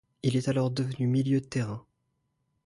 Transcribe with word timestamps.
Il 0.23 0.35
est 0.35 0.47
alors 0.47 0.71
devenu 0.71 1.05
milieu 1.05 1.41
de 1.41 1.45
terrain. 1.45 1.85